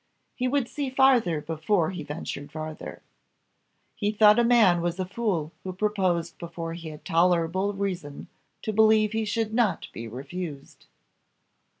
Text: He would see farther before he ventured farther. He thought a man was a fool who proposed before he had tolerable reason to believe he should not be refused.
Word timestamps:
He 0.33 0.47
would 0.47 0.67
see 0.67 0.89
farther 0.89 1.41
before 1.41 1.91
he 1.91 2.01
ventured 2.01 2.51
farther. 2.51 3.03
He 3.93 4.11
thought 4.11 4.39
a 4.39 4.43
man 4.43 4.81
was 4.81 4.99
a 4.99 5.05
fool 5.05 5.51
who 5.63 5.73
proposed 5.73 6.39
before 6.39 6.73
he 6.73 6.89
had 6.89 7.05
tolerable 7.05 7.73
reason 7.75 8.25
to 8.63 8.73
believe 8.73 9.11
he 9.11 9.25
should 9.25 9.53
not 9.53 9.89
be 9.93 10.07
refused. 10.07 10.87